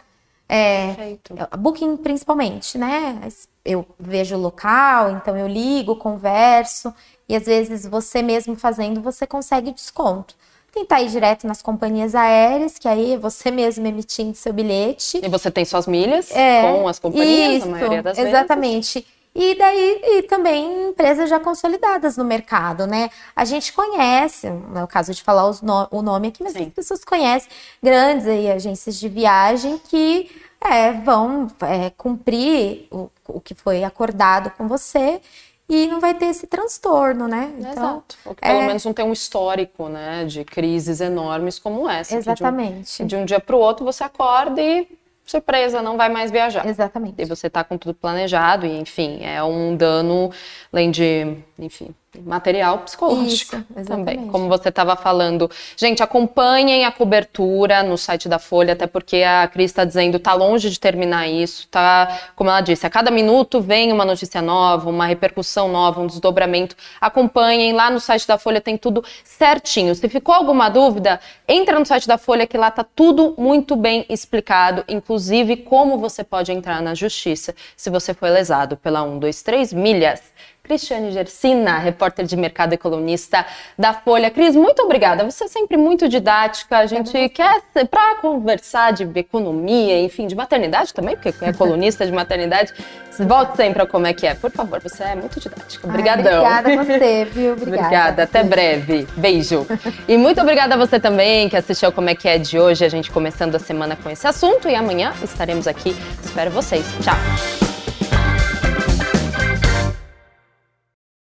[0.49, 1.19] É,
[1.59, 3.21] Booking principalmente, né?
[3.63, 6.95] Eu vejo o local, então eu ligo, converso,
[7.29, 10.35] e às vezes você mesmo fazendo, você consegue desconto.
[10.73, 15.21] Tentar ir direto nas companhias aéreas, que aí você mesmo emitindo seu bilhete.
[15.23, 18.33] E você tem suas milhas é, com as companhias, isso, a maioria das vezes.
[18.33, 19.07] Exatamente.
[19.35, 23.11] E daí, e também empresas já consolidadas no mercado, né?
[23.35, 26.67] A gente conhece, não é o caso de falar no, o nome aqui, mas Sim.
[26.67, 27.51] as pessoas conhecem
[27.83, 34.51] grandes aí, agências de viagem que é, vão é, cumprir o, o que foi acordado
[34.51, 35.21] com você
[35.69, 37.53] e não vai ter esse transtorno, né?
[37.59, 38.17] Então, Exato.
[38.25, 38.67] Ou que pelo é...
[38.67, 42.17] menos não tem um histórico, né, de crises enormes como essa.
[42.17, 42.99] Exatamente.
[42.99, 44.87] De um, de um dia para o outro você acorda e
[45.25, 46.67] surpresa, não vai mais viajar.
[46.67, 47.21] Exatamente.
[47.21, 50.31] E você está com tudo planejado e, enfim, é um dano,
[50.73, 55.51] além de, enfim, material psicológico Isso, também, como você estava falando.
[55.77, 60.35] Gente, acompanhem a cobertura no site da Folha, até porque a Cris está dizendo tá
[60.35, 64.89] longe de terminar isso, tá, como ela disse, a cada minuto vem uma notícia nova,
[64.89, 66.77] uma repercussão nova, um desdobramento.
[67.01, 69.95] Acompanhem lá no site da Folha, tem tudo certinho.
[69.95, 74.05] Se ficou alguma dúvida, entra no site da Folha que lá tá tudo muito bem
[74.09, 80.23] explicado, inclusive como você pode entrar na justiça se você foi lesado pela 123 milhas.
[80.65, 83.45] Cristiane Gersina, repórter de mercado e colunista
[83.79, 84.31] da Folha.
[84.31, 85.23] Cris, muito obrigada.
[85.23, 86.79] Você é sempre muito didática.
[86.79, 92.13] A gente quer, para conversar de economia, enfim, de maternidade também, porque é colunista de
[92.13, 92.73] maternidade.
[93.19, 94.35] Volte sempre ao Como é que é.
[94.35, 95.87] Por favor, você é muito didática.
[95.87, 96.47] Obrigadão.
[96.47, 97.53] Ai, obrigada a você, viu?
[97.65, 97.83] Obrigada.
[97.83, 98.23] obrigada.
[98.23, 99.07] Até breve.
[99.17, 99.67] Beijo.
[100.09, 102.87] e muito obrigada a você também que assistiu Como é que é de hoje.
[102.87, 105.95] A gente começando a semana com esse assunto e amanhã estaremos aqui.
[106.25, 106.87] Espero vocês.
[107.03, 107.64] Tchau.